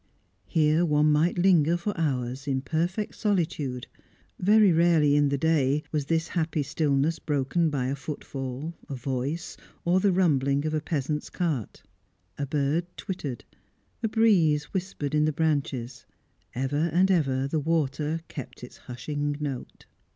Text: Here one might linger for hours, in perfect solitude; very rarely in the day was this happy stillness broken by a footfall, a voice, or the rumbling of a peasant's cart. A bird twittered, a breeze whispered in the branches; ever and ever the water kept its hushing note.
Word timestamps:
Here 0.47 0.83
one 0.83 1.11
might 1.11 1.37
linger 1.37 1.77
for 1.77 1.95
hours, 1.95 2.47
in 2.47 2.61
perfect 2.63 3.13
solitude; 3.13 3.85
very 4.39 4.71
rarely 4.71 5.15
in 5.15 5.29
the 5.29 5.37
day 5.37 5.83
was 5.91 6.07
this 6.07 6.29
happy 6.29 6.63
stillness 6.63 7.19
broken 7.19 7.69
by 7.69 7.85
a 7.85 7.95
footfall, 7.95 8.73
a 8.89 8.95
voice, 8.95 9.57
or 9.85 9.99
the 9.99 10.11
rumbling 10.11 10.65
of 10.65 10.73
a 10.73 10.81
peasant's 10.81 11.29
cart. 11.29 11.83
A 12.39 12.47
bird 12.47 12.87
twittered, 12.97 13.43
a 14.01 14.07
breeze 14.07 14.63
whispered 14.73 15.13
in 15.13 15.25
the 15.25 15.31
branches; 15.33 16.07
ever 16.55 16.89
and 16.91 17.11
ever 17.11 17.47
the 17.47 17.59
water 17.59 18.21
kept 18.27 18.63
its 18.63 18.77
hushing 18.77 19.37
note. 19.39 19.85